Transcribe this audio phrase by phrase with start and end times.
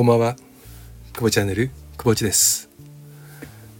[0.00, 0.34] こんばんは。
[1.12, 2.70] 久保チャンネル、久保地です。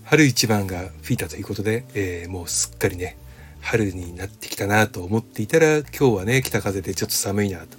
[0.04, 3.16] 春一番が吹いたということで、えーもうすっかりね、
[3.62, 7.78] 春になってきたなと思っていたら、今日はね、北風でちょっと寒いなと。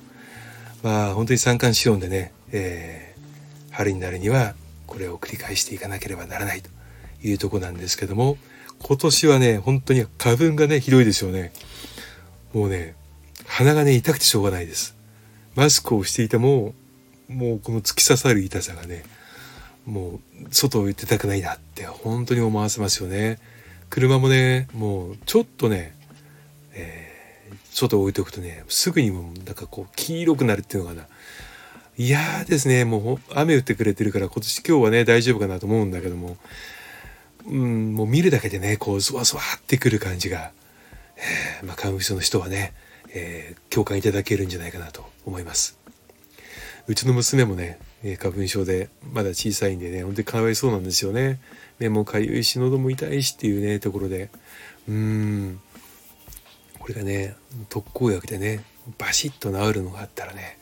[0.81, 4.55] まあ、本当に三寒四温でね、えー春になるには、
[4.87, 6.71] これを繰り返していかなければならないと
[7.21, 8.39] いうとこなんですけども、
[8.81, 11.53] 今年はね、本当に花粉がね、ひどいですよね。
[12.55, 12.95] もうね、
[13.45, 14.95] 鼻がね、痛くてしょうがないです。
[15.53, 16.73] マスクをしていても、
[17.27, 19.03] もうこの突き刺さる痛さがね、
[19.85, 23.39] もう外を出たくないなって本当に思わせますよね。
[23.89, 25.95] 車もね、もうちょっとね、
[26.73, 27.11] えー
[27.73, 31.07] 外を置いておくとね、すぐにもうなんかこう黄色くなるっていうのかな。
[31.97, 36.37] いやですね、もう雨降ってくれてるから今年今日はね大丈夫かなと思うんだけども、
[37.47, 40.51] うん、もう見るだけでね、こうゾワゾワってくる感じが、
[41.15, 42.73] えーまあ花粉症の人はね、
[43.13, 45.77] えー共感いただけるんじゃないかなと思います。
[46.87, 51.39] うちの娘もね、え花粉症でまだ小さいんでね、本当にかわいそうなんですよね。
[51.79, 54.29] 目もかゆいし、喉も痛いしっていうね、ところで。
[54.87, 55.61] うーん。
[56.79, 57.35] これがね、
[57.69, 58.63] 特効薬でね、
[58.97, 60.57] バシッと治るのがあったらね、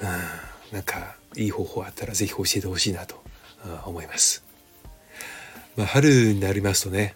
[0.00, 3.22] うん、なんかいい方法あったらぜひ教えてほしいなと
[3.86, 4.44] 思います。
[5.76, 7.14] まあ、春になりますとね、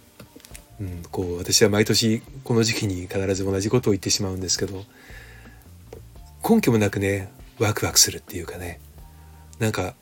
[0.80, 4.84] うん、こう私は毎年この時期に必ず同じことを言ってしまうんですけど
[6.48, 8.80] 根拠もなくねワクワクするっていうかね
[9.58, 9.94] なんか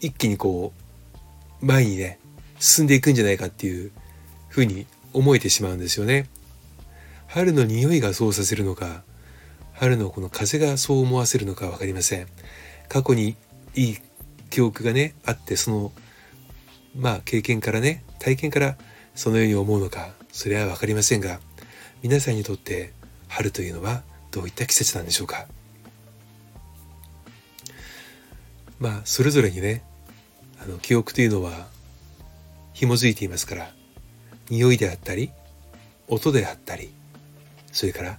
[0.00, 0.72] 一気にこ
[1.62, 2.18] う前にね
[2.58, 3.92] 進んでいくんじゃないかっていう
[4.48, 6.28] ふうに思えてしまうんですよね。
[7.26, 9.02] 春の匂いがそうさせるのか
[9.72, 12.26] 春のこの風がそう思わせるのか分かりません。
[12.88, 13.36] 過去に
[13.74, 13.98] いい
[14.50, 15.92] 記憶がねあってその
[16.96, 18.76] まあ経験からね体験から
[19.14, 21.38] そのように思うのかそれは分かりませんが
[22.02, 22.92] 皆さんにとって
[23.28, 24.02] 春というのは
[24.32, 25.46] どういった季節なんでしょうか？
[28.80, 29.82] まあそれぞれにね
[30.62, 31.68] あの記憶というのは
[32.72, 33.70] 紐づいていますから
[34.48, 35.30] 匂いであったり
[36.08, 36.90] 音であったり
[37.72, 38.18] それから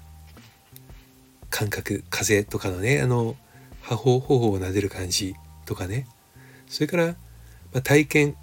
[1.49, 3.35] 感覚風とかのねあの
[3.81, 5.35] 波方頬を撫でる感じ
[5.66, 6.07] とかね
[6.67, 7.16] それから、ま
[7.79, 8.35] あ、体験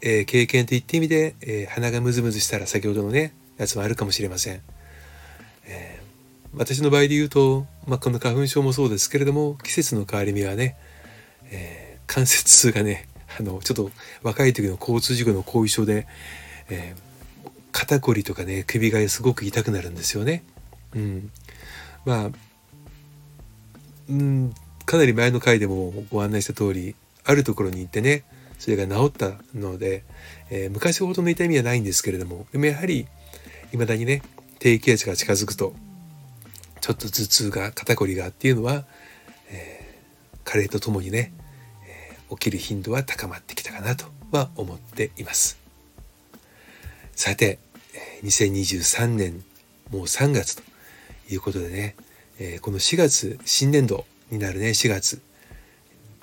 [0.00, 4.60] えー経験といった意味で、えー鼻がムズムズしたら先ほどのねやつもあるかもしれません、
[5.66, 6.02] えー
[6.54, 10.76] 私の場合で言うと、まあ、この花粉症もそうですけれども季節の変わり目はね、
[11.52, 13.08] えー関節痛がね
[13.38, 13.90] あのちょっと
[14.22, 16.06] 若い時の交通事故の後遺症で、
[16.68, 17.12] えー
[17.74, 20.44] 肩こりとかね首がすごく痛くなるんですよね。
[20.94, 21.30] うん、
[22.04, 22.30] まあ
[24.10, 24.52] うん
[24.84, 28.24] かなり前の回でもご案内した通りあるところに行ってね
[28.58, 30.04] それが治ったので、
[30.50, 33.06] えー昔ほどの痛みはないんですけれどもでもやはり
[33.70, 34.22] 未だにね
[34.58, 35.74] 低気圧が近づくと
[36.82, 38.84] ちょっと頭痛が肩こりがっていうのは、
[39.50, 39.82] えー
[40.44, 41.32] 加齢とともにね、
[42.32, 45.58] 起きる頻度は高まってきたかなとは思っています。
[47.14, 47.58] さて
[48.24, 49.44] 2023年
[49.90, 50.62] もう3月と
[51.30, 51.96] いうことでね、
[52.60, 55.20] この4月新年度になるね4月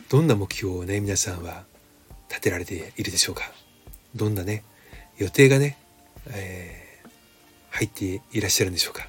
[0.09, 1.63] どんな目標をね皆さんは
[2.29, 3.43] 立てられているでしょうか？
[4.15, 4.63] どんなね
[5.17, 5.77] 予定がね、
[6.31, 6.89] えー
[7.71, 9.07] 入っていらっしゃるんでしょうか？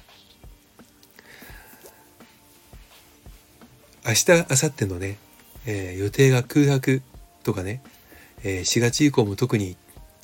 [4.05, 5.17] 明日明後日のね、
[5.65, 7.01] えー予定が空白
[7.43, 7.81] とかね、
[8.43, 9.77] えー4月以降も特に、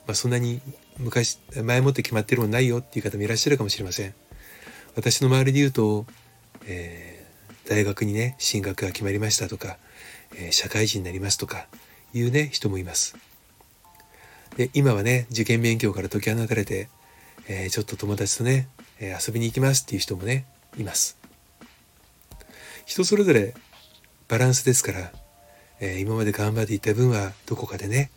[0.05, 0.61] まあ、そんなに
[0.97, 4.13] 昔前もって決まってるものないよっていう方もいらっしゃるかもしれません。
[4.95, 6.05] 私の周りで言うと、
[6.65, 7.17] えー
[7.69, 9.77] 大学にね進学が決まりましたとか、
[10.35, 11.67] えー社会人になりますとか
[12.13, 13.15] いうね人もいます。
[14.55, 16.89] で今はね受験勉強から解き放たれて、
[17.47, 18.67] えーちょっと友達とね、
[18.99, 20.45] え遊びに行きますっていう人もね
[20.77, 21.17] います。
[22.85, 23.53] 人それぞれ
[24.29, 25.11] バランスですから、
[25.79, 28.09] え今まで頑張っていた分はどこかでね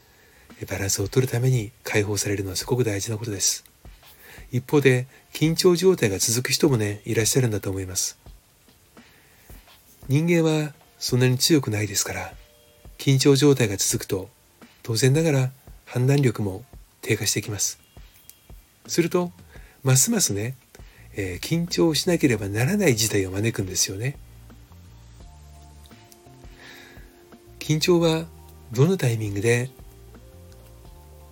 [0.69, 3.65] バランスを取るために解放されるのはすごく大事なことです。
[4.53, 8.19] 一方で緊張状態が続く人もねいらっしゃるんだと思います。
[10.09, 12.33] 人間はそんなに強くないですから
[12.99, 14.29] 緊張状態が続くと
[14.83, 15.51] 当然ながら
[15.87, 16.65] 判断力も
[17.01, 17.79] 低下してきます。
[18.87, 19.33] すると
[19.83, 20.57] ますますね、
[21.15, 24.19] えー緊張しなければならない事態を招くんですよね。
[27.71, 28.25] 緊張は
[28.73, 29.71] どのタイミングで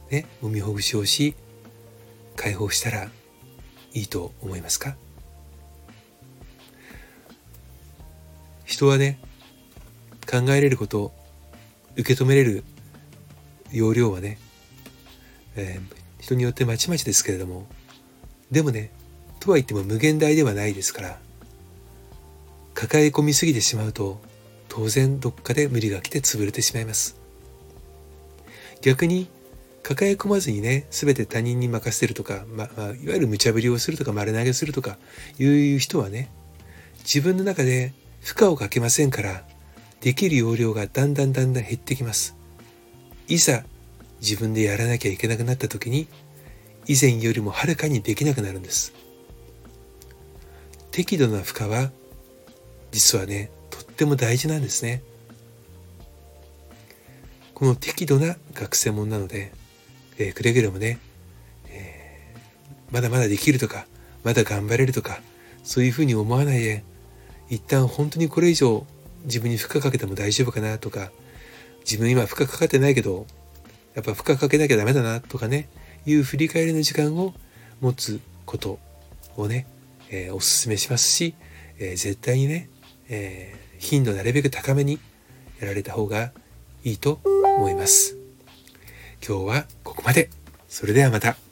[0.09, 1.35] ね揉みほぐしをし
[2.37, 3.09] 解放したら
[3.93, 4.95] いいと思いますか？
[8.65, 9.19] 人はね
[10.31, 11.13] 考えれること
[11.97, 12.63] 受け止めれる
[13.73, 14.39] 容量はね、
[15.57, 17.67] えー人によってまちまちですけれども
[18.53, 18.93] でもね
[19.41, 21.19] とは言っても無限大ではないですから
[22.75, 24.21] 抱え込みすぎてしまうと
[24.79, 27.17] 当然どっかで無理が来て潰れてしまいます。
[28.81, 29.27] 逆に
[29.83, 34.97] 抱え込まずにね全て他人に任せるとか、まあ、いわゆる無茶ぶりをするとか丸投げをするとか
[35.37, 36.31] いう人はね
[36.99, 37.93] 自分の中で
[38.23, 39.43] 負荷をかけませんから
[40.01, 42.37] できる容量がだんだんだんだん減ってきます。
[43.27, 43.65] いざ
[44.21, 46.07] 自分でやらなきゃいけなくなった時に
[46.87, 48.95] 以前よりもはるかにできなくなるんです。
[50.93, 51.91] 適度な負荷は
[52.93, 53.51] 実はね
[53.99, 55.03] っても大事なんですね。
[57.53, 59.51] この適度な学生もんなので、
[60.19, 61.01] えー、くれぐれもね、
[61.69, 63.87] えー、まだまだできるとか
[64.23, 65.19] まだ頑張れるとか
[65.65, 66.85] そういうふうに思わないで
[67.51, 68.87] 一旦本当にこれ以上
[69.25, 71.11] 自分に負荷かけても大丈夫かなとか
[71.81, 73.27] 自分今負荷かかってないけど
[73.97, 75.69] やっぱ負荷かけなきゃダメだなとかね
[76.07, 77.35] いう振り返りの時間を
[77.81, 78.79] 持つこと
[79.37, 79.67] をね、
[80.11, 81.35] えー、おすすめしますし、
[81.81, 82.71] えー、絶対にね、
[83.09, 84.99] えー、頻度なるべく高めに
[85.61, 86.33] やられた方が
[86.85, 88.17] いいと思います。
[89.27, 90.31] 今日はここまで。
[90.69, 91.48] それではまた。